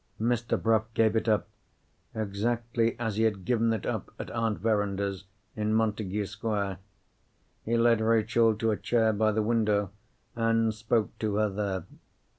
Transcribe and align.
Mr. 0.19 0.59
Bruff 0.59 0.91
gave 0.95 1.15
it 1.15 1.27
up, 1.29 1.47
exactly 2.15 2.97
as 2.97 3.17
he 3.17 3.21
had 3.23 3.45
given 3.45 3.71
it 3.71 3.85
up 3.85 4.09
at 4.17 4.31
Aunt 4.31 4.57
Verinder's, 4.57 5.25
in 5.55 5.75
Montagu 5.75 6.25
Square. 6.25 6.79
He 7.63 7.77
led 7.77 8.01
Rachel 8.01 8.55
to 8.55 8.71
a 8.71 8.77
chair 8.77 9.13
by 9.13 9.31
the 9.31 9.43
window, 9.43 9.91
and 10.35 10.73
spoke 10.73 11.15
to 11.19 11.35
her 11.35 11.49
there. 11.49 11.83